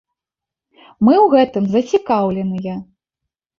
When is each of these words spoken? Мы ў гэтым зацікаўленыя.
Мы 1.05 1.13
ў 1.17 1.27
гэтым 1.35 1.63
зацікаўленыя. 1.77 2.75